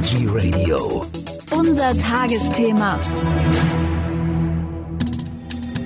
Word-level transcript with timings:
Veggie 0.00 0.26
Radio. 0.30 1.04
Unser 1.50 1.94
Tagesthema. 1.98 2.98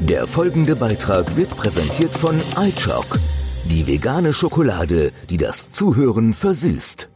Der 0.02 0.28
folgende 0.28 0.76
Beitrag 0.76 1.36
wird 1.36 1.50
präsentiert 1.50 2.12
von 2.12 2.36
iChock, 2.64 3.18
die 3.64 3.88
vegane 3.88 4.32
Schokolade, 4.32 5.10
die 5.30 5.36
das 5.36 5.72
Zuhören 5.72 6.32
versüßt. 6.32 7.08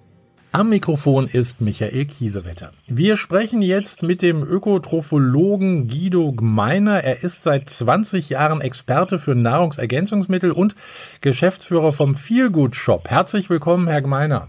Am 0.50 0.70
Mikrofon 0.70 1.28
ist 1.28 1.60
Michael 1.60 2.06
Kiesewetter. 2.06 2.72
Wir 2.88 3.16
sprechen 3.16 3.62
jetzt 3.62 4.02
mit 4.02 4.20
dem 4.20 4.42
Ökotrophologen 4.42 5.86
Guido 5.86 6.32
Gmeiner. 6.32 7.04
Er 7.04 7.22
ist 7.22 7.44
seit 7.44 7.70
20 7.70 8.28
Jahren 8.30 8.60
Experte 8.60 9.20
für 9.20 9.36
Nahrungsergänzungsmittel 9.36 10.50
und 10.50 10.74
Geschäftsführer 11.20 11.92
vom 11.92 12.16
Feelgood 12.16 12.74
Shop. 12.74 13.08
Herzlich 13.08 13.48
willkommen, 13.48 13.86
Herr 13.86 14.02
Gmeiner. 14.02 14.48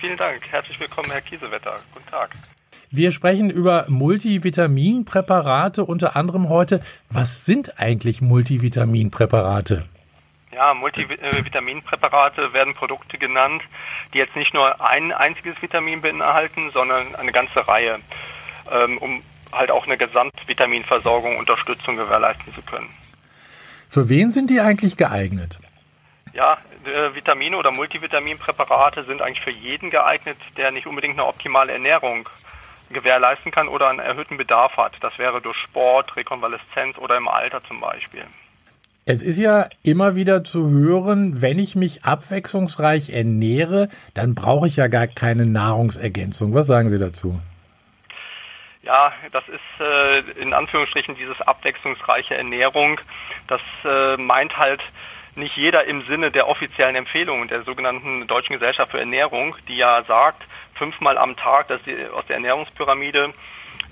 Vielen 0.00 0.16
Dank. 0.16 0.40
Herzlich 0.50 0.80
willkommen, 0.80 1.10
Herr 1.10 1.20
Kiesewetter. 1.20 1.76
Guten 1.92 2.08
Tag. 2.08 2.30
Wir 2.90 3.12
sprechen 3.12 3.50
über 3.50 3.84
Multivitaminpräparate 3.88 5.84
unter 5.84 6.16
anderem 6.16 6.48
heute. 6.48 6.80
Was 7.10 7.44
sind 7.44 7.78
eigentlich 7.78 8.22
Multivitaminpräparate? 8.22 9.84
Ja, 10.52 10.72
Multivitaminpräparate 10.72 12.52
werden 12.54 12.72
Produkte 12.72 13.18
genannt, 13.18 13.62
die 14.14 14.18
jetzt 14.18 14.34
nicht 14.36 14.54
nur 14.54 14.80
ein 14.80 15.12
einziges 15.12 15.60
Vitamin 15.60 16.00
beinhalten, 16.00 16.70
sondern 16.72 17.14
eine 17.16 17.32
ganze 17.32 17.68
Reihe, 17.68 17.98
ähm, 18.72 18.96
um 18.98 19.22
halt 19.52 19.70
auch 19.70 19.84
eine 19.86 19.98
Gesamtvitaminversorgung, 19.98 21.36
Unterstützung 21.36 21.96
gewährleisten 21.96 22.54
zu 22.54 22.62
können. 22.62 22.88
Für 23.90 24.08
wen 24.08 24.30
sind 24.30 24.48
die 24.48 24.60
eigentlich 24.60 24.96
geeignet? 24.96 25.58
Ja, 26.32 26.56
äh, 26.84 27.14
Vitamine 27.14 27.56
oder 27.56 27.70
Multivitaminpräparate 27.70 29.04
sind 29.04 29.22
eigentlich 29.22 29.40
für 29.40 29.50
jeden 29.50 29.90
geeignet, 29.90 30.38
der 30.56 30.70
nicht 30.70 30.86
unbedingt 30.86 31.18
eine 31.18 31.26
optimale 31.26 31.72
Ernährung 31.72 32.28
gewährleisten 32.90 33.52
kann 33.52 33.68
oder 33.68 33.88
einen 33.88 34.00
erhöhten 34.00 34.36
Bedarf 34.36 34.76
hat. 34.76 34.92
Das 35.00 35.18
wäre 35.18 35.40
durch 35.40 35.56
Sport, 35.58 36.16
Rekonvaleszenz 36.16 36.98
oder 36.98 37.16
im 37.16 37.28
Alter 37.28 37.62
zum 37.64 37.80
Beispiel. 37.80 38.24
Es 39.06 39.22
ist 39.22 39.38
ja 39.38 39.68
immer 39.82 40.14
wieder 40.14 40.44
zu 40.44 40.70
hören, 40.70 41.40
wenn 41.40 41.58
ich 41.58 41.74
mich 41.74 42.04
abwechslungsreich 42.04 43.10
ernähre, 43.10 43.88
dann 44.14 44.34
brauche 44.34 44.66
ich 44.66 44.76
ja 44.76 44.88
gar 44.88 45.06
keine 45.06 45.46
Nahrungsergänzung. 45.46 46.54
Was 46.54 46.66
sagen 46.66 46.90
Sie 46.90 46.98
dazu? 46.98 47.40
Ja, 48.82 49.12
das 49.32 49.44
ist 49.48 49.80
äh, 49.80 50.20
in 50.40 50.52
Anführungsstrichen 50.52 51.14
dieses 51.16 51.40
abwechslungsreiche 51.40 52.34
Ernährung. 52.34 53.00
Das 53.46 53.60
äh, 53.84 54.16
meint 54.16 54.56
halt 54.56 54.80
nicht 55.36 55.56
jeder 55.56 55.84
im 55.84 56.02
Sinne 56.06 56.30
der 56.30 56.48
offiziellen 56.48 56.96
Empfehlungen 56.96 57.48
der 57.48 57.62
sogenannten 57.62 58.26
Deutschen 58.26 58.54
Gesellschaft 58.54 58.92
für 58.92 59.00
Ernährung, 59.00 59.56
die 59.68 59.76
ja 59.76 60.02
sagt, 60.04 60.42
fünfmal 60.74 61.18
am 61.18 61.36
Tag, 61.36 61.68
das 61.68 61.80
ist 61.86 62.10
aus 62.12 62.26
der 62.26 62.36
Ernährungspyramide, 62.36 63.32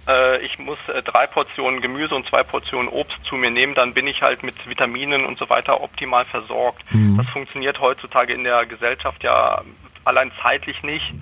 äh, 0.09 0.41
ich 0.45 0.59
muss 0.59 0.79
äh, 0.89 1.03
drei 1.03 1.27
Portionen 1.27 1.81
Gemüse 1.81 2.15
und 2.15 2.27
zwei 2.27 2.43
Portionen 2.43 2.89
Obst 2.89 3.23
zu 3.25 3.37
mir 3.37 3.51
nehmen, 3.51 3.75
dann 3.75 3.95
bin 3.95 4.07
ich 4.07 4.23
halt 4.23 4.43
mit 4.43 4.69
Vitaminen 4.69 5.25
und 5.25 5.39
so 5.39 5.49
weiter 5.49 5.83
optimal 5.83 6.25
versorgt. 6.25 6.83
Mhm. 6.93 7.19
Das 7.19 7.29
funktioniert 7.29 7.79
heutzutage 7.81 8.33
in 8.33 8.45
der 8.45 8.67
Gesellschaft 8.67 9.23
ja 9.23 9.63
allein 10.05 10.33
zeitlich 10.43 10.83
nicht. 10.83 11.13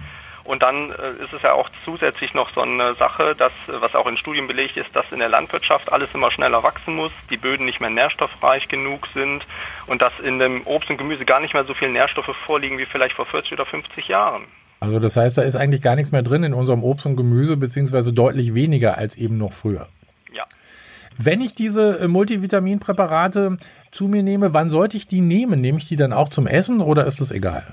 Und 0.47 0.63
dann 0.63 0.91
äh, 0.91 1.25
ist 1.25 1.33
es 1.33 1.43
ja 1.43 1.53
auch 1.53 1.69
zusätzlich 1.85 2.33
noch 2.33 2.51
so 2.51 2.61
eine 2.61 2.95
Sache, 2.95 3.35
dass, 3.37 3.53
was 3.67 3.95
auch 3.95 4.07
in 4.07 4.17
Studien 4.17 4.47
belegt 4.47 4.77
ist, 4.77 4.95
dass 4.95 5.11
in 5.11 5.19
der 5.19 5.29
Landwirtschaft 5.29 5.93
alles 5.93 6.15
immer 6.15 6.31
schneller 6.31 6.63
wachsen 6.63 6.95
muss, 6.95 7.13
die 7.31 7.37
Böden 7.37 7.67
nicht 7.67 7.81
mehr 7.81 7.91
nährstoffreich 7.91 8.69
genug 8.69 9.09
sind 9.13 9.45
und 9.87 10.01
dass 10.03 10.13
in 10.23 10.39
dem 10.39 10.63
Obst 10.67 10.89
und 10.91 10.99
Gemüse 10.99 11.25
gar 11.25 11.41
nicht 11.41 11.55
mehr 11.55 11.65
so 11.65 11.75
viele 11.75 11.91
Nährstoffe 11.91 12.35
vorliegen 12.47 12.79
wie 12.79 12.87
vielleicht 12.87 13.17
vor 13.17 13.27
40 13.27 13.53
oder 13.53 13.67
50 13.67 14.09
Jahren. 14.09 14.45
Also 14.79 15.01
das 15.01 15.17
heißt, 15.17 15.37
da 15.39 15.43
ist 15.43 15.57
eigentlich 15.57 15.83
gar 15.83 15.97
nichts 15.97 16.13
mehr 16.13 16.23
drin 16.23 16.45
in 16.45 16.55
unserem 16.55 16.85
Obst 16.85 17.07
und 17.07 17.17
Gemüse, 17.17 17.57
beziehungsweise 17.57 18.13
deutlich 18.13 18.55
weniger 18.55 18.97
als 18.99 19.17
eben 19.17 19.39
noch 19.39 19.53
früher. 19.53 19.89
Ja. 20.33 20.45
Wenn 21.19 21.41
ich 21.41 21.55
diese 21.55 21.99
äh, 21.99 22.09
Multivitaminpräparate 22.09 23.57
zu 23.91 24.07
mir 24.07 24.23
nehme, 24.23 24.53
wann 24.55 24.71
sollte 24.71 24.97
ich 24.97 25.09
die 25.09 25.23
nehmen? 25.23 25.61
Nehme 25.61 25.79
ich 25.79 25.89
die 25.89 25.97
dann 25.97 26.13
auch 26.13 26.29
zum 26.29 26.47
Essen 26.47 26.81
oder 26.81 27.07
ist 27.07 27.21
das 27.21 27.31
egal? 27.31 27.65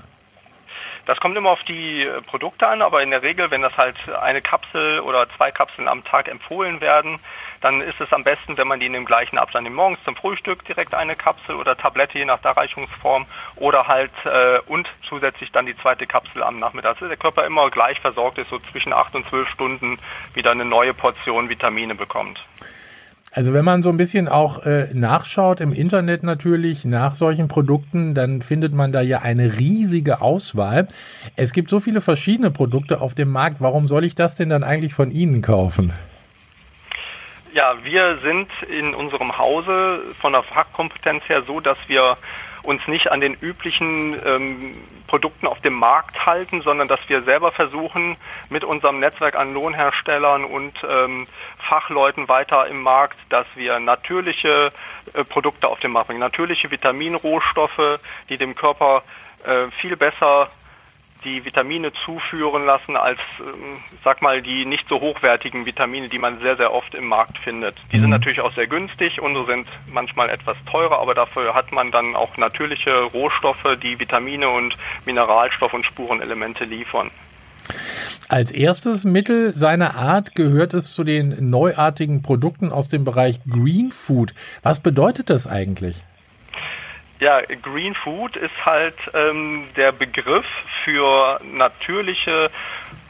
Das 1.06 1.20
kommt 1.20 1.36
immer 1.36 1.50
auf 1.50 1.62
die 1.62 2.02
äh, 2.02 2.22
Produkte 2.22 2.66
an, 2.66 2.80
aber 2.80 3.02
in 3.02 3.10
der 3.10 3.22
Regel, 3.22 3.50
wenn 3.50 3.62
das 3.62 3.76
halt 3.76 3.96
eine 4.08 4.40
Kapsel 4.40 5.00
oder 5.00 5.28
zwei 5.28 5.50
Kapseln 5.50 5.86
am 5.88 6.02
Tag 6.04 6.28
empfohlen 6.28 6.80
werden, 6.80 7.18
dann 7.60 7.80
ist 7.80 8.00
es 8.00 8.12
am 8.12 8.24
besten, 8.24 8.56
wenn 8.58 8.68
man 8.68 8.80
die 8.80 8.86
in 8.86 8.92
dem 8.92 9.04
gleichen 9.04 9.38
Abstand 9.38 9.64
nimmt. 9.64 9.76
Morgens 9.76 10.04
zum 10.04 10.16
Frühstück 10.16 10.64
direkt 10.64 10.94
eine 10.94 11.16
Kapsel 11.16 11.56
oder 11.56 11.76
Tablette, 11.76 12.18
je 12.18 12.24
nach 12.24 12.40
Darreichungsform, 12.40 13.26
oder 13.56 13.86
halt 13.86 14.12
äh, 14.24 14.60
und 14.66 14.88
zusätzlich 15.08 15.50
dann 15.52 15.66
die 15.66 15.76
zweite 15.76 16.06
Kapsel 16.06 16.42
am 16.42 16.58
Nachmittag. 16.58 16.94
Also 16.94 17.08
der 17.08 17.16
Körper 17.16 17.44
immer 17.44 17.70
gleich 17.70 18.00
versorgt 18.00 18.38
ist, 18.38 18.50
so 18.50 18.58
zwischen 18.58 18.92
acht 18.92 19.14
und 19.14 19.28
zwölf 19.28 19.48
Stunden 19.48 19.98
wieder 20.34 20.50
eine 20.50 20.64
neue 20.64 20.94
Portion 20.94 21.48
Vitamine 21.48 21.94
bekommt. 21.94 22.42
Also 23.36 23.52
wenn 23.52 23.64
man 23.64 23.82
so 23.82 23.90
ein 23.90 23.96
bisschen 23.96 24.28
auch 24.28 24.64
äh, 24.64 24.86
nachschaut 24.94 25.60
im 25.60 25.72
Internet 25.72 26.22
natürlich 26.22 26.84
nach 26.84 27.16
solchen 27.16 27.48
Produkten, 27.48 28.14
dann 28.14 28.42
findet 28.42 28.72
man 28.72 28.92
da 28.92 29.00
ja 29.00 29.22
eine 29.22 29.58
riesige 29.58 30.20
Auswahl. 30.20 30.86
Es 31.34 31.52
gibt 31.52 31.68
so 31.68 31.80
viele 31.80 32.00
verschiedene 32.00 32.52
Produkte 32.52 33.00
auf 33.00 33.16
dem 33.16 33.32
Markt. 33.32 33.56
Warum 33.60 33.88
soll 33.88 34.04
ich 34.04 34.14
das 34.14 34.36
denn 34.36 34.50
dann 34.50 34.62
eigentlich 34.62 34.94
von 34.94 35.10
Ihnen 35.10 35.42
kaufen? 35.42 35.92
Ja, 37.52 37.74
wir 37.82 38.18
sind 38.22 38.48
in 38.68 38.94
unserem 38.94 39.36
Hause 39.36 40.02
von 40.20 40.32
der 40.32 40.44
Fachkompetenz 40.44 41.24
her 41.28 41.42
so, 41.44 41.58
dass 41.58 41.78
wir 41.88 42.16
uns 42.64 42.86
nicht 42.88 43.10
an 43.10 43.20
den 43.20 43.34
üblichen 43.34 44.16
ähm, 44.24 44.76
Produkten 45.06 45.46
auf 45.46 45.60
dem 45.60 45.74
Markt 45.74 46.24
halten, 46.24 46.62
sondern 46.62 46.88
dass 46.88 47.00
wir 47.08 47.22
selber 47.22 47.52
versuchen, 47.52 48.16
mit 48.48 48.64
unserem 48.64 49.00
Netzwerk 49.00 49.36
an 49.36 49.54
Lohnherstellern 49.54 50.44
und 50.44 50.72
ähm, 50.88 51.26
Fachleuten 51.68 52.28
weiter 52.28 52.66
im 52.66 52.82
Markt, 52.82 53.16
dass 53.28 53.46
wir 53.54 53.78
natürliche 53.80 54.70
äh, 55.12 55.24
Produkte 55.24 55.68
auf 55.68 55.80
den 55.80 55.92
Markt 55.92 56.08
bringen, 56.08 56.20
natürliche 56.20 56.70
Vitaminrohstoffe, 56.70 58.00
die 58.28 58.38
dem 58.38 58.54
Körper 58.54 59.02
äh, 59.44 59.70
viel 59.80 59.96
besser 59.96 60.50
die 61.24 61.44
Vitamine 61.44 61.92
zuführen 62.04 62.66
lassen 62.66 62.96
als, 62.96 63.18
ähm, 63.40 63.78
sag 64.04 64.22
mal, 64.22 64.42
die 64.42 64.66
nicht 64.66 64.86
so 64.88 65.00
hochwertigen 65.00 65.66
Vitamine, 65.66 66.08
die 66.08 66.18
man 66.18 66.38
sehr, 66.40 66.56
sehr 66.56 66.72
oft 66.72 66.94
im 66.94 67.06
Markt 67.06 67.38
findet. 67.38 67.76
Die 67.92 67.96
mhm. 67.96 68.02
sind 68.02 68.10
natürlich 68.10 68.40
auch 68.40 68.52
sehr 68.52 68.66
günstig, 68.66 69.20
unsere 69.20 69.46
sind 69.46 69.66
manchmal 69.90 70.30
etwas 70.30 70.56
teurer, 70.70 71.00
aber 71.00 71.14
dafür 71.14 71.54
hat 71.54 71.72
man 71.72 71.90
dann 71.90 72.14
auch 72.14 72.36
natürliche 72.36 73.04
Rohstoffe, 73.04 73.76
die 73.82 73.98
Vitamine 73.98 74.48
und 74.48 74.74
Mineralstoff- 75.06 75.72
und 75.72 75.86
Spurenelemente 75.86 76.64
liefern. 76.64 77.10
Als 78.34 78.50
erstes 78.50 79.04
Mittel 79.04 79.54
seiner 79.54 79.94
Art 79.94 80.34
gehört 80.34 80.74
es 80.74 80.92
zu 80.92 81.04
den 81.04 81.50
neuartigen 81.50 82.20
Produkten 82.20 82.72
aus 82.72 82.88
dem 82.88 83.04
Bereich 83.04 83.38
Green 83.48 83.92
Food. 83.92 84.34
Was 84.64 84.82
bedeutet 84.82 85.30
das 85.30 85.46
eigentlich? 85.46 86.02
Ja, 87.20 87.42
Green 87.62 87.94
Food 87.94 88.34
ist 88.34 88.66
halt 88.66 88.96
ähm, 89.14 89.68
der 89.76 89.92
Begriff 89.92 90.46
für 90.82 91.38
natürliche 91.44 92.50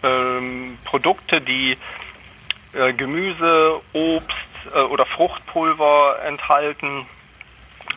ähm, 0.03 0.77
Produkte, 0.85 1.41
die 1.41 1.79
äh, 2.75 2.93
Gemüse, 2.93 3.81
Obst 3.95 4.29
äh, 4.75 4.79
oder 4.79 5.07
Fruchtpulver 5.07 6.19
enthalten. 6.27 7.07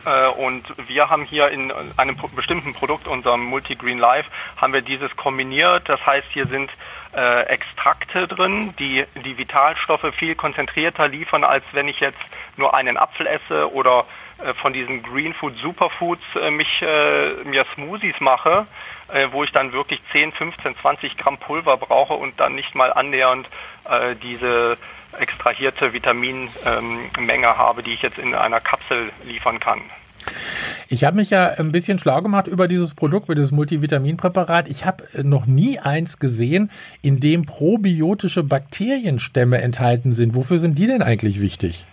Äh, 0.04 0.28
und 0.28 0.64
wir 0.88 1.10
haben 1.10 1.24
hier 1.24 1.48
in 1.48 1.72
einem 1.96 2.16
bestimmten 2.34 2.74
Produkt, 2.74 3.06
unserem 3.06 3.44
Multi 3.44 3.74
Green 3.74 3.98
Life, 3.98 4.30
haben 4.56 4.72
wir 4.72 4.82
dieses 4.82 5.14
kombiniert. 5.16 5.88
Das 5.88 6.04
heißt, 6.04 6.28
hier 6.32 6.46
sind 6.46 6.70
äh, 7.14 7.42
Extrakte 7.44 8.28
drin, 8.28 8.74
die 8.78 9.04
die 9.24 9.38
Vitalstoffe 9.38 10.14
viel 10.14 10.34
konzentrierter 10.34 11.08
liefern, 11.08 11.44
als 11.44 11.64
wenn 11.72 11.88
ich 11.88 12.00
jetzt 12.00 12.20
nur 12.56 12.74
einen 12.74 12.96
Apfel 12.96 13.26
esse 13.26 13.72
oder 13.72 14.04
äh, 14.38 14.54
von 14.54 14.72
diesen 14.72 15.02
Green 15.02 15.34
Food 15.34 15.56
Superfoods 15.58 16.24
äh, 16.36 16.50
mich 16.50 16.82
äh, 16.82 17.44
mir 17.44 17.64
Smoothies 17.74 18.20
mache, 18.20 18.66
äh, 19.08 19.28
wo 19.32 19.42
ich 19.42 19.52
dann 19.52 19.72
wirklich 19.72 20.00
10, 20.12 20.32
15, 20.32 20.76
20 20.76 21.16
Gramm 21.16 21.38
Pulver 21.38 21.76
brauche 21.76 22.14
und 22.14 22.38
dann 22.38 22.54
nicht 22.54 22.74
mal 22.74 22.92
annähernd 22.92 23.48
äh, 23.88 24.14
diese 24.16 24.76
extrahierte 25.18 25.92
Vitaminmenge 25.92 27.56
habe, 27.56 27.82
die 27.82 27.92
ich 27.92 28.02
jetzt 28.02 28.18
in 28.18 28.34
einer 28.34 28.60
Kapsel 28.60 29.10
liefern 29.24 29.60
kann. 29.60 29.80
Ich 30.88 31.04
habe 31.04 31.16
mich 31.16 31.30
ja 31.30 31.48
ein 31.58 31.72
bisschen 31.72 31.98
schlau 31.98 32.22
gemacht 32.22 32.46
über 32.46 32.68
dieses 32.68 32.94
Produkt, 32.94 33.26
über 33.26 33.34
dieses 33.34 33.52
Multivitaminpräparat. 33.52 34.68
Ich 34.68 34.84
habe 34.84 35.04
noch 35.22 35.46
nie 35.46 35.78
eins 35.78 36.18
gesehen, 36.18 36.70
in 37.02 37.20
dem 37.20 37.46
probiotische 37.46 38.42
Bakterienstämme 38.42 39.60
enthalten 39.60 40.12
sind. 40.12 40.34
Wofür 40.34 40.58
sind 40.58 40.78
die 40.78 40.86
denn 40.86 41.02
eigentlich 41.02 41.40
wichtig? 41.40 41.86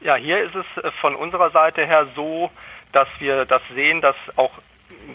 Ja, 0.00 0.16
hier 0.16 0.42
ist 0.44 0.54
es 0.54 0.84
äh, 0.84 0.90
von 1.00 1.14
unserer 1.14 1.50
Seite 1.50 1.86
her 1.86 2.06
so, 2.14 2.50
dass 2.92 3.08
wir 3.18 3.44
das 3.46 3.62
sehen, 3.74 4.00
dass 4.00 4.16
auch 4.36 4.52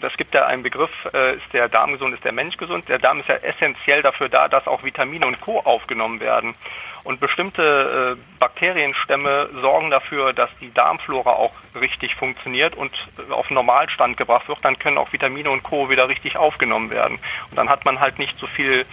das 0.00 0.16
gibt 0.16 0.34
ja 0.34 0.46
einen 0.46 0.62
Begriff, 0.62 0.90
äh, 1.12 1.36
ist 1.36 1.52
der 1.52 1.68
Darm 1.68 1.92
gesund, 1.92 2.14
ist 2.14 2.24
der 2.24 2.32
Mensch 2.32 2.56
gesund. 2.56 2.88
Der 2.88 2.98
Darm 2.98 3.20
ist 3.20 3.28
ja 3.28 3.36
essentiell 3.36 4.02
dafür 4.02 4.28
da, 4.28 4.48
dass 4.48 4.66
auch 4.66 4.82
Vitamine 4.82 5.26
und 5.26 5.40
Co. 5.40 5.60
aufgenommen 5.60 6.20
werden. 6.20 6.54
Und 7.02 7.18
bestimmte 7.18 8.16
äh, 8.16 8.38
Bakterienstämme 8.38 9.50
sorgen 9.60 9.90
dafür, 9.90 10.32
dass 10.32 10.50
die 10.60 10.72
Darmflora 10.72 11.30
auch 11.30 11.54
richtig 11.74 12.14
funktioniert 12.14 12.74
und 12.74 12.92
äh, 13.18 13.32
auf 13.32 13.50
Normalstand 13.50 14.16
gebracht 14.16 14.48
wird. 14.48 14.64
Dann 14.64 14.78
können 14.78 14.98
auch 14.98 15.12
Vitamine 15.12 15.50
und 15.50 15.62
Co. 15.62 15.88
wieder 15.88 16.08
richtig 16.08 16.36
aufgenommen 16.36 16.90
werden. 16.90 17.18
Und 17.50 17.56
dann 17.56 17.70
hat 17.70 17.84
man 17.84 18.00
halt 18.00 18.18
nicht 18.18 18.38
so 18.38 18.46
viel 18.46 18.84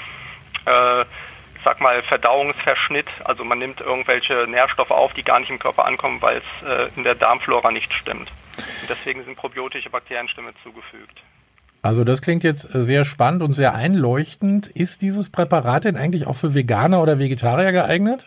äh, 0.66 1.06
sag 1.64 1.82
mal, 1.82 2.02
Verdauungsverschnitt. 2.04 3.08
Also 3.26 3.44
man 3.44 3.60
nimmt 3.60 3.82
irgendwelche 3.82 4.48
Nährstoffe 4.48 4.92
auf, 4.92 5.14
die 5.14 5.24
gar 5.24 5.40
nicht 5.40 5.50
im 5.50 5.60
Körper 5.60 5.86
ankommen, 5.86 6.22
weil 6.22 6.38
es 6.38 6.68
äh, 6.68 6.90
in 6.96 7.04
der 7.04 7.16
Darmflora 7.16 7.72
nicht 7.72 7.94
stimmt. 7.94 8.32
Deswegen 8.90 9.24
sind 9.24 9.36
probiotische 9.38 9.90
Bakterienstämme 9.90 10.52
zugefügt. 10.64 11.22
Also 11.82 12.04
das 12.04 12.22
klingt 12.22 12.44
jetzt 12.44 12.64
sehr 12.64 13.06
spannend 13.06 13.44
und 13.44 13.54
sehr 13.54 13.76
einleuchtend. 13.76 14.68
Ist 14.68 15.02
dieses 15.02 15.30
Präparat 15.30 15.86
denn 15.86 15.96
eigentlich 15.96 16.28
auch 16.28 16.36
für 16.36 16.54
Veganer 16.54 17.02
oder 17.02 17.20
Vegetarier 17.20 17.72
geeignet? 17.72 18.26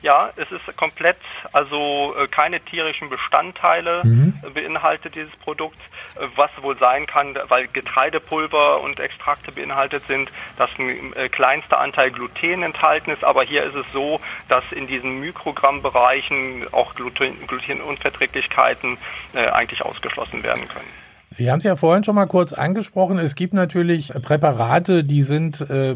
Ja, 0.00 0.30
es 0.36 0.50
ist 0.52 0.76
komplett, 0.76 1.18
also 1.52 2.14
äh, 2.16 2.28
keine 2.28 2.60
tierischen 2.60 3.08
Bestandteile 3.08 4.02
mhm. 4.04 4.34
beinhaltet 4.54 5.16
dieses 5.16 5.34
Produkt, 5.36 5.78
was 6.36 6.50
wohl 6.62 6.78
sein 6.78 7.06
kann, 7.06 7.36
weil 7.48 7.66
Getreidepulver 7.66 8.80
und 8.80 9.00
Extrakte 9.00 9.50
beinhaltet 9.50 10.06
sind, 10.06 10.30
dass 10.56 10.70
ein 10.78 11.12
äh, 11.14 11.28
kleinster 11.28 11.80
Anteil 11.80 12.12
Gluten 12.12 12.62
enthalten 12.62 13.10
ist, 13.10 13.24
aber 13.24 13.42
hier 13.42 13.64
ist 13.64 13.74
es 13.74 13.90
so, 13.92 14.20
dass 14.48 14.64
in 14.70 14.86
diesen 14.86 15.20
Mikrogrammbereichen 15.20 16.66
auch 16.72 16.94
Gluten, 16.94 17.46
Glutenunverträglichkeiten 17.46 18.98
äh, 19.34 19.48
eigentlich 19.48 19.82
ausgeschlossen 19.82 20.44
werden 20.44 20.68
können. 20.68 21.07
Sie 21.30 21.50
haben 21.50 21.58
es 21.58 21.64
ja 21.64 21.76
vorhin 21.76 22.04
schon 22.04 22.14
mal 22.14 22.26
kurz 22.26 22.52
angesprochen. 22.52 23.18
Es 23.18 23.34
gibt 23.34 23.52
natürlich 23.52 24.08
Präparate, 24.08 25.04
die 25.04 25.22
sind 25.22 25.60
äh, 25.60 25.94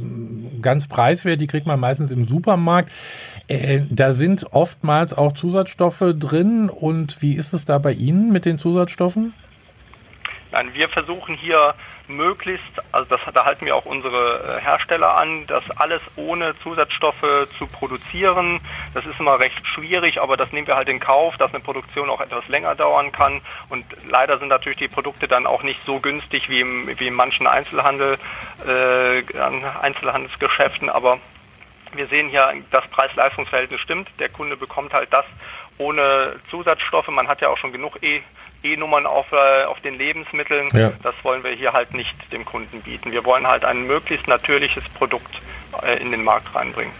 ganz 0.60 0.88
preiswert, 0.88 1.40
die 1.40 1.46
kriegt 1.46 1.66
man 1.66 1.80
meistens 1.80 2.10
im 2.10 2.26
Supermarkt. 2.26 2.90
Äh, 3.48 3.82
da 3.90 4.12
sind 4.12 4.52
oftmals 4.52 5.14
auch 5.14 5.32
Zusatzstoffe 5.32 6.04
drin. 6.18 6.68
Und 6.68 7.22
wie 7.22 7.32
ist 7.32 7.54
es 7.54 7.64
da 7.64 7.78
bei 7.78 7.92
Ihnen 7.92 8.30
mit 8.30 8.44
den 8.44 8.58
Zusatzstoffen? 8.58 9.32
Nein, 10.52 10.74
wir 10.74 10.88
versuchen 10.88 11.34
hier 11.34 11.74
möglichst, 12.08 12.72
also 12.92 13.08
das, 13.08 13.20
da 13.32 13.46
halten 13.46 13.64
wir 13.64 13.74
auch 13.74 13.86
unsere 13.86 14.58
äh, 14.58 14.60
Hersteller 14.60 15.16
an, 15.16 15.46
das 15.46 15.64
alles 15.78 16.02
ohne 16.16 16.54
Zusatzstoffe 16.56 17.48
zu 17.58 17.66
produzieren. 17.66 18.60
Das 18.92 19.06
ist 19.06 19.18
immer 19.18 19.38
recht 19.38 19.66
schwierig, 19.66 20.20
aber 20.20 20.36
das 20.36 20.52
nehmen 20.52 20.66
wir 20.66 20.76
halt 20.76 20.90
in 20.90 21.00
Kauf, 21.00 21.38
dass 21.38 21.54
eine 21.54 21.62
Produktion 21.62 22.10
auch 22.10 22.20
etwas 22.20 22.46
länger 22.48 22.74
dauern 22.74 23.12
kann. 23.12 23.40
Und 23.70 23.86
leider 24.06 24.38
sind 24.38 24.48
natürlich 24.48 24.78
die 24.78 24.88
Produkte 24.88 25.26
dann 25.26 25.46
auch 25.46 25.62
nicht 25.62 25.84
so 25.86 26.00
günstig 26.00 26.50
wie, 26.50 26.60
im, 26.60 26.98
wie 26.98 27.06
in 27.06 27.14
manchen 27.14 27.46
Einzelhandel, 27.46 28.18
äh, 28.66 29.22
Einzelhandelsgeschäften, 29.80 30.90
aber 30.90 31.18
wir 31.94 32.06
sehen 32.06 32.28
hier, 32.28 32.52
das 32.70 32.86
Preis-Leistungs-Verhältnis 32.88 33.80
stimmt. 33.80 34.08
Der 34.18 34.28
Kunde 34.28 34.56
bekommt 34.56 34.92
halt 34.92 35.12
das 35.12 35.24
ohne 35.78 36.36
Zusatzstoffe. 36.50 37.08
Man 37.08 37.28
hat 37.28 37.40
ja 37.40 37.48
auch 37.48 37.58
schon 37.58 37.72
genug 37.72 37.98
E-Nummern 38.62 39.06
auf, 39.06 39.32
äh, 39.32 39.64
auf 39.64 39.80
den 39.80 39.96
Lebensmitteln. 39.98 40.68
Ja. 40.72 40.92
Das 41.02 41.14
wollen 41.22 41.42
wir 41.42 41.52
hier 41.52 41.72
halt 41.72 41.94
nicht 41.94 42.32
dem 42.32 42.44
Kunden 42.44 42.80
bieten. 42.82 43.12
Wir 43.12 43.24
wollen 43.24 43.46
halt 43.46 43.64
ein 43.64 43.86
möglichst 43.86 44.28
natürliches 44.28 44.84
Produkt 44.90 45.40
äh, 45.82 46.00
in 46.00 46.10
den 46.10 46.24
Markt 46.24 46.54
reinbringen. 46.54 46.92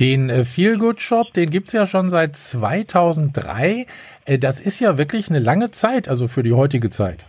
Den 0.00 0.30
äh, 0.30 0.44
Feelgood 0.44 1.00
Shop, 1.00 1.32
den 1.32 1.50
gibt 1.50 1.68
es 1.68 1.74
ja 1.74 1.86
schon 1.86 2.10
seit 2.10 2.36
2003. 2.36 3.86
Äh, 4.24 4.38
das 4.38 4.60
ist 4.60 4.80
ja 4.80 4.98
wirklich 4.98 5.28
eine 5.28 5.38
lange 5.38 5.70
Zeit, 5.70 6.08
also 6.08 6.28
für 6.28 6.42
die 6.42 6.52
heutige 6.52 6.90
Zeit. 6.90 7.24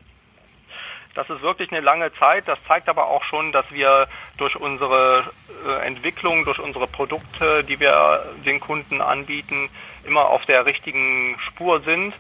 Das 1.16 1.30
ist 1.30 1.42
wirklich 1.42 1.72
eine 1.72 1.82
lange 1.82 2.14
Zeit. 2.14 2.48
Das 2.48 2.60
zeigt 2.68 2.88
aber 2.88 3.08
auch 3.08 3.24
schon, 3.24 3.52
dass 3.52 3.72
wir 3.72 4.08
durch 4.38 4.56
unsere 4.56 5.24
äh, 5.66 5.86
Entwicklung, 5.86 6.46
durch 6.46 6.60
unsere 6.60 6.88
Produkte, 6.88 7.64
die 7.64 7.80
wir 7.80 8.26
den 8.46 8.60
Kunden 8.60 9.02
anbieten, 9.02 9.70
immer 10.06 10.30
auf 10.30 10.46
der 10.46 10.66
richtigen 10.66 11.36
Spur 11.40 11.82
sind. 11.82 12.14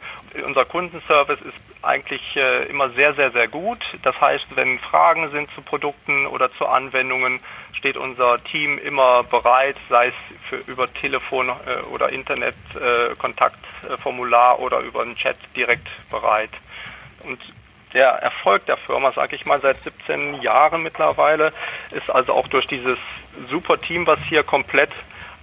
Unser 0.44 0.66
Kundenservice 0.66 1.42
ist 1.42 1.58
eigentlich 1.84 2.36
äh, 2.36 2.66
immer 2.66 2.90
sehr, 2.90 3.14
sehr, 3.14 3.32
sehr 3.32 3.48
gut. 3.48 3.80
Das 4.02 4.20
heißt, 4.20 4.56
wenn 4.56 4.80
Fragen 4.80 5.30
sind 5.30 5.52
zu 5.52 5.62
Produkten 5.62 6.26
oder 6.26 6.52
zu 6.54 6.66
Anwendungen, 6.66 7.40
steht 7.78 7.96
unser 7.96 8.44
Team 8.44 8.80
immer 8.80 9.24
bereit, 9.24 9.78
sei 9.88 10.08
es 10.08 10.16
für, 10.50 10.58
über 10.70 10.92
Telefon 10.92 11.50
äh, 11.50 11.86
oder 11.94 12.10
Internet, 12.10 12.56
Kontaktformular 13.20 14.60
oder 14.60 14.80
über 14.80 15.02
einen 15.02 15.16
Chat 15.16 15.38
direkt 15.56 15.88
bereit. 16.10 16.52
Und 17.24 17.40
der 17.94 18.08
Erfolg 18.08 18.66
der 18.66 18.78
Firma, 18.78 19.12
sage 19.12 19.36
ich 19.36 19.46
mal, 19.46 19.60
seit 19.62 19.78
17 19.84 20.42
Jahren 20.42 20.84
mittlerweile, 20.84 21.52
ist 21.92 22.10
also 22.10 22.34
auch 22.34 22.48
durch 22.48 22.66
dieses 22.68 22.98
super 23.50 23.80
Team, 23.80 24.06
was 24.06 24.24
hier 24.24 24.44
komplett 24.44 24.92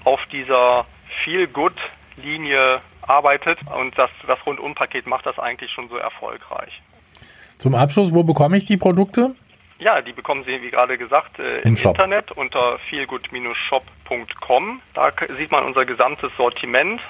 auf 0.05 0.21
dieser 0.33 0.87
Feel-Good-Linie 1.25 2.81
arbeitet 3.03 3.59
und 3.75 3.97
das, 3.99 4.11
das 4.27 4.45
Rundum-Paket 4.47 5.07
macht 5.07 5.27
das 5.27 5.39
eigentlich 5.39 5.71
schon 5.71 5.89
so 5.89 5.97
erfolgreich. 5.97 6.83
Zum 7.59 7.75
Abschluss, 7.75 8.13
wo 8.13 8.23
bekomme 8.23 8.59
ich 8.59 8.65
die 8.65 8.77
Produkte? 8.77 9.35
Ja, 9.79 10.01
die 10.01 10.13
bekommen 10.13 10.45
Sie, 10.45 10.63
wie 10.63 10.71
gerade 10.71 10.97
gesagt, 10.97 11.39
äh, 11.39 11.61
im, 11.61 11.75
Im 11.75 11.83
Internet 11.83 12.33
unter 12.33 12.79
feelgood-shop.com. 12.91 14.81
Da 14.95 15.11
sieht 15.37 15.51
man 15.51 15.65
unser 15.65 15.85
gesamtes 15.85 16.35
Sortiment 16.37 17.01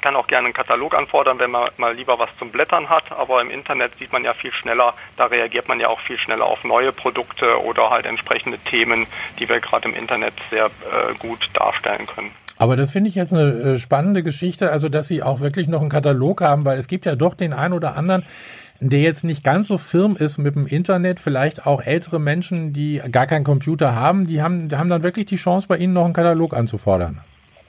kann 0.00 0.16
auch 0.16 0.26
gerne 0.26 0.46
einen 0.46 0.54
Katalog 0.54 0.94
anfordern, 0.94 1.38
wenn 1.38 1.50
man 1.50 1.70
mal 1.76 1.94
lieber 1.94 2.18
was 2.18 2.30
zum 2.38 2.50
Blättern 2.50 2.88
hat, 2.88 3.10
aber 3.12 3.40
im 3.40 3.50
Internet 3.50 3.92
sieht 3.98 4.12
man 4.12 4.24
ja 4.24 4.34
viel 4.34 4.52
schneller, 4.52 4.94
da 5.16 5.26
reagiert 5.26 5.68
man 5.68 5.80
ja 5.80 5.88
auch 5.88 6.00
viel 6.00 6.18
schneller 6.18 6.46
auf 6.46 6.64
neue 6.64 6.92
Produkte 6.92 7.62
oder 7.62 7.90
halt 7.90 8.06
entsprechende 8.06 8.58
Themen, 8.58 9.06
die 9.38 9.48
wir 9.48 9.60
gerade 9.60 9.88
im 9.88 9.94
Internet 9.94 10.34
sehr 10.50 10.66
äh, 10.66 11.14
gut 11.18 11.48
darstellen 11.54 12.06
können. 12.06 12.30
Aber 12.56 12.76
das 12.76 12.90
finde 12.90 13.08
ich 13.08 13.14
jetzt 13.14 13.32
eine 13.32 13.52
äh, 13.52 13.78
spannende 13.78 14.22
Geschichte, 14.22 14.70
also 14.70 14.90
dass 14.90 15.08
Sie 15.08 15.22
auch 15.22 15.40
wirklich 15.40 15.66
noch 15.66 15.80
einen 15.80 15.88
Katalog 15.88 16.42
haben, 16.42 16.66
weil 16.66 16.78
es 16.78 16.88
gibt 16.88 17.06
ja 17.06 17.16
doch 17.16 17.34
den 17.34 17.54
einen 17.54 17.72
oder 17.72 17.96
anderen, 17.96 18.24
der 18.80 19.00
jetzt 19.00 19.24
nicht 19.24 19.44
ganz 19.44 19.68
so 19.68 19.78
firm 19.78 20.16
ist 20.16 20.38
mit 20.38 20.54
dem 20.54 20.66
Internet, 20.66 21.20
vielleicht 21.20 21.66
auch 21.66 21.82
ältere 21.82 22.18
Menschen, 22.18 22.72
die 22.72 23.00
gar 23.10 23.26
keinen 23.26 23.44
Computer 23.44 23.94
haben, 23.94 24.26
die 24.26 24.42
haben, 24.42 24.68
die 24.68 24.76
haben 24.76 24.88
dann 24.88 25.02
wirklich 25.02 25.26
die 25.26 25.36
Chance, 25.36 25.68
bei 25.68 25.76
Ihnen 25.76 25.92
noch 25.92 26.04
einen 26.04 26.14
Katalog 26.14 26.54
anzufordern. 26.54 27.20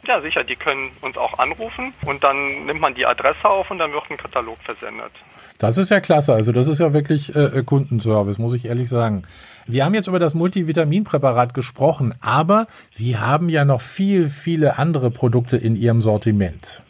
Ja, 0.07 0.19
sicher, 0.21 0.43
die 0.43 0.55
können 0.55 0.91
uns 1.01 1.17
auch 1.17 1.37
anrufen 1.37 1.93
und 2.05 2.23
dann 2.23 2.65
nimmt 2.65 2.81
man 2.81 2.95
die 2.95 3.05
Adresse 3.05 3.45
auf 3.45 3.69
und 3.69 3.77
dann 3.77 3.91
wird 3.91 4.09
ein 4.09 4.17
Katalog 4.17 4.57
versendet. 4.63 5.11
Das 5.59 5.77
ist 5.77 5.91
ja 5.91 5.99
klasse, 5.99 6.33
also 6.33 6.51
das 6.51 6.67
ist 6.67 6.79
ja 6.79 6.91
wirklich 6.91 7.35
äh, 7.35 7.59
äh, 7.59 7.63
Kundenservice, 7.63 8.39
muss 8.39 8.53
ich 8.53 8.65
ehrlich 8.65 8.89
sagen. 8.89 9.23
Wir 9.67 9.85
haben 9.85 9.93
jetzt 9.93 10.07
über 10.07 10.17
das 10.17 10.33
Multivitaminpräparat 10.33 11.53
gesprochen, 11.53 12.15
aber 12.19 12.65
Sie 12.89 13.17
haben 13.17 13.47
ja 13.47 13.63
noch 13.63 13.81
viel, 13.81 14.29
viele 14.29 14.79
andere 14.79 15.11
Produkte 15.11 15.57
in 15.57 15.75
Ihrem 15.75 16.01
Sortiment 16.01 16.81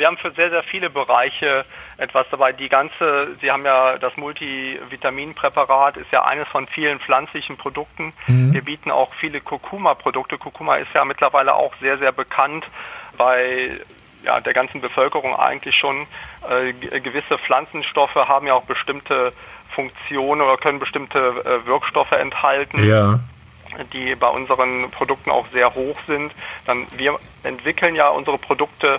wir 0.00 0.06
haben 0.06 0.16
für 0.16 0.32
sehr, 0.32 0.48
sehr 0.48 0.62
viele 0.62 0.88
Bereiche 0.88 1.62
etwas 1.98 2.26
dabei. 2.30 2.52
Die 2.52 2.70
ganze, 2.70 3.36
Sie 3.40 3.50
haben 3.50 3.66
ja 3.66 3.98
das 3.98 4.16
Multivitaminpräparat, 4.16 5.98
ist 5.98 6.10
ja 6.10 6.24
eines 6.24 6.48
von 6.48 6.66
vielen 6.66 6.98
pflanzlichen 6.98 7.58
Produkten. 7.58 8.12
Mhm. 8.26 8.54
Wir 8.54 8.62
bieten 8.62 8.90
auch 8.90 9.14
viele 9.14 9.42
Kurkuma-Produkte. 9.42 10.38
Kurkuma 10.38 10.76
ist 10.76 10.88
ja 10.94 11.04
mittlerweile 11.04 11.54
auch 11.54 11.74
sehr, 11.76 11.98
sehr 11.98 12.12
bekannt 12.12 12.64
bei 13.18 13.72
ja, 14.24 14.40
der 14.40 14.54
ganzen 14.54 14.80
Bevölkerung 14.80 15.36
eigentlich 15.36 15.76
schon. 15.76 16.06
Äh, 16.48 16.72
gewisse 17.00 17.36
Pflanzenstoffe 17.36 18.16
haben 18.16 18.46
ja 18.46 18.54
auch 18.54 18.64
bestimmte 18.64 19.34
Funktionen 19.74 20.40
oder 20.40 20.56
können 20.56 20.78
bestimmte 20.78 21.18
äh, 21.18 21.66
Wirkstoffe 21.66 22.12
enthalten. 22.12 22.88
Ja 22.88 23.20
die 23.92 24.16
bei 24.16 24.26
unseren 24.26 24.90
Produkten 24.90 25.30
auch 25.30 25.46
sehr 25.52 25.72
hoch 25.76 25.96
sind. 26.08 26.32
Dann 26.66 26.88
wir 26.96 27.20
entwickeln 27.44 27.94
ja 27.94 28.08
unsere 28.08 28.36
Produkte 28.36 28.98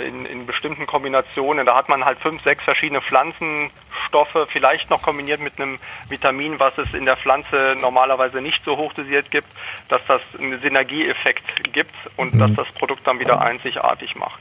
in, 0.00 0.26
in 0.26 0.46
bestimmten 0.46 0.86
Kombinationen. 0.86 1.66
Da 1.66 1.76
hat 1.76 1.88
man 1.88 2.04
halt 2.04 2.18
fünf, 2.18 2.42
sechs 2.42 2.64
verschiedene 2.64 3.00
Pflanzenstoffe, 3.00 4.48
vielleicht 4.50 4.90
noch 4.90 5.02
kombiniert 5.02 5.40
mit 5.40 5.60
einem 5.60 5.78
Vitamin, 6.08 6.58
was 6.58 6.76
es 6.78 6.92
in 6.94 7.04
der 7.04 7.16
Pflanze 7.16 7.76
normalerweise 7.80 8.40
nicht 8.40 8.64
so 8.64 8.76
hoch 8.76 8.92
dosiert 8.94 9.30
gibt, 9.30 9.48
dass 9.88 10.04
das 10.06 10.22
einen 10.38 10.60
Synergieeffekt 10.60 11.72
gibt 11.72 11.94
und 12.16 12.34
mhm. 12.34 12.38
dass 12.38 12.52
das 12.54 12.68
Produkt 12.74 13.06
dann 13.06 13.20
wieder 13.20 13.40
einzigartig 13.40 14.16
macht. 14.16 14.40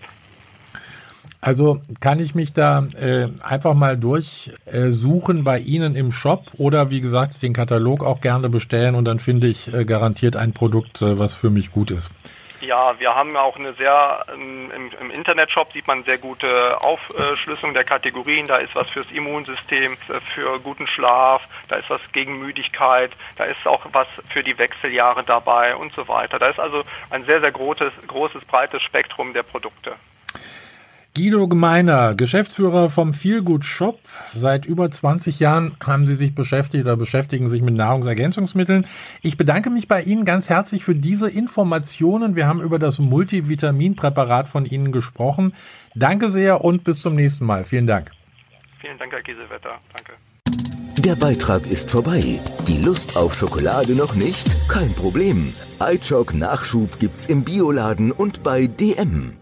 Also 1.41 1.79
kann 2.01 2.19
ich 2.19 2.35
mich 2.35 2.51
da 2.51 2.85
äh, 2.99 3.29
einfach 3.41 3.73
mal 3.73 3.97
durchsuchen 3.97 5.39
äh, 5.39 5.41
bei 5.41 5.59
Ihnen 5.59 5.95
im 5.95 6.11
Shop 6.11 6.47
oder 6.57 6.89
wie 6.89 6.99
gesagt 6.99 7.41
den 7.41 7.53
Katalog 7.53 8.03
auch 8.03 8.19
gerne 8.19 8.49
bestellen 8.49 8.93
und 8.95 9.05
dann 9.05 9.19
finde 9.19 9.47
ich 9.47 9.73
äh, 9.73 9.85
garantiert 9.85 10.35
ein 10.35 10.51
Produkt, 10.51 11.01
äh, 11.01 11.17
was 11.17 11.35
für 11.35 11.49
mich 11.49 11.71
gut 11.71 11.91
ist. 11.91 12.11
Ja, 12.61 12.99
wir 12.99 13.15
haben 13.15 13.37
auch 13.37 13.55
eine 13.57 13.73
sehr, 13.73 14.25
ähm, 14.33 14.69
im, 14.71 14.91
im 14.99 15.11
Internetshop 15.11 15.71
sieht 15.71 15.87
man 15.87 16.03
sehr 16.03 16.17
gute 16.17 16.77
Aufschlüsselung 16.81 17.73
der 17.73 17.85
Kategorien. 17.85 18.47
Da 18.47 18.57
ist 18.57 18.75
was 18.75 18.89
fürs 18.89 19.09
Immunsystem, 19.11 19.95
für 20.35 20.59
guten 20.59 20.85
Schlaf, 20.87 21.41
da 21.69 21.77
ist 21.77 21.89
was 21.89 22.01
gegen 22.11 22.39
Müdigkeit, 22.39 23.11
da 23.37 23.45
ist 23.45 23.65
auch 23.65 23.85
was 23.93 24.07
für 24.31 24.43
die 24.43 24.57
Wechseljahre 24.57 25.23
dabei 25.23 25.75
und 25.75 25.93
so 25.93 26.07
weiter. 26.07 26.37
Da 26.37 26.49
ist 26.49 26.59
also 26.59 26.83
ein 27.11 27.23
sehr, 27.23 27.39
sehr 27.39 27.51
großes, 27.51 27.93
großes 28.07 28.43
breites 28.45 28.81
Spektrum 28.83 29.33
der 29.33 29.43
Produkte. 29.43 29.95
Guido 31.19 31.49
Gemeiner, 31.49 32.15
Geschäftsführer 32.15 32.87
vom 32.87 33.13
Feelgood 33.13 33.65
Shop. 33.65 33.99
Seit 34.33 34.65
über 34.65 34.89
20 34.89 35.41
Jahren 35.41 35.75
haben 35.85 36.07
Sie 36.07 36.15
sich 36.15 36.33
beschäftigt 36.33 36.85
oder 36.85 36.95
beschäftigen 36.95 37.49
sich 37.49 37.61
mit 37.61 37.73
Nahrungsergänzungsmitteln. 37.73 38.87
Ich 39.21 39.35
bedanke 39.35 39.69
mich 39.69 39.89
bei 39.89 40.01
Ihnen 40.01 40.23
ganz 40.23 40.47
herzlich 40.47 40.85
für 40.85 40.95
diese 40.95 41.29
Informationen. 41.29 42.37
Wir 42.37 42.47
haben 42.47 42.61
über 42.61 42.79
das 42.79 42.99
Multivitaminpräparat 42.99 44.47
von 44.47 44.65
Ihnen 44.65 44.93
gesprochen. 44.93 45.53
Danke 45.93 46.31
sehr 46.31 46.63
und 46.63 46.85
bis 46.85 47.01
zum 47.01 47.15
nächsten 47.15 47.45
Mal. 47.45 47.65
Vielen 47.65 47.85
Dank. 47.85 48.11
Vielen 48.79 48.97
Dank, 48.97 49.11
Herr 49.11 49.21
Giesewetter. 49.21 49.71
Danke. 49.93 50.13
Der 50.99 51.15
Beitrag 51.17 51.69
ist 51.69 51.91
vorbei. 51.91 52.39
Die 52.65 52.81
Lust 52.81 53.17
auf 53.17 53.37
Schokolade 53.37 53.93
noch 53.97 54.15
nicht? 54.15 54.69
Kein 54.69 54.93
Problem. 54.93 55.53
iChock 55.81 56.33
Nachschub 56.33 56.97
gibt's 56.97 57.25
im 57.25 57.43
Bioladen 57.43 58.13
und 58.13 58.41
bei 58.41 58.67
DM. 58.67 59.33